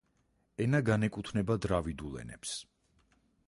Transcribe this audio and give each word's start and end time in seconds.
ენა 0.65 0.79
განეკუთვნება 0.87 1.59
დრავიდულ 1.67 2.19
ენებს. 2.25 2.59